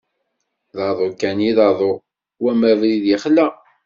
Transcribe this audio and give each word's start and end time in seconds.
D 0.75 0.77
aḍu 0.89 1.09
kan 1.19 1.39
d 1.57 1.59
aḍu, 1.69 1.93
wama 2.43 2.67
abrid 2.73 3.03
yexla. 3.09 3.47